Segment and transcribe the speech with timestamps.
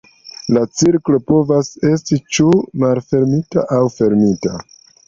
[0.55, 2.49] La cirklo povas esti ĉu
[2.87, 4.61] malfermita aŭ fermita.